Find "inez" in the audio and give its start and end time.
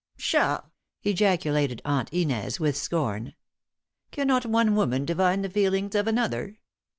2.11-2.59